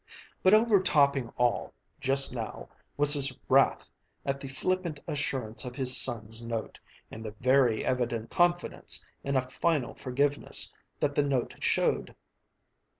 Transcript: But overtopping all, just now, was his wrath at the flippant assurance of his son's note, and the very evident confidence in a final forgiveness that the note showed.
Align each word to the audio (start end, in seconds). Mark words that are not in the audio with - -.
But 0.41 0.55
overtopping 0.55 1.31
all, 1.37 1.75
just 1.99 2.33
now, 2.33 2.69
was 2.97 3.13
his 3.13 3.37
wrath 3.47 3.91
at 4.25 4.39
the 4.39 4.47
flippant 4.47 4.99
assurance 5.07 5.63
of 5.63 5.75
his 5.75 5.95
son's 5.95 6.43
note, 6.43 6.79
and 7.11 7.23
the 7.23 7.35
very 7.39 7.85
evident 7.85 8.31
confidence 8.31 9.05
in 9.23 9.35
a 9.35 9.41
final 9.41 9.93
forgiveness 9.93 10.73
that 10.99 11.13
the 11.13 11.21
note 11.21 11.53
showed. 11.59 12.15